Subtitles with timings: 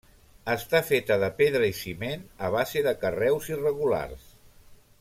[0.53, 4.25] Està feta de pedra i ciment, a base de carreus irregulars.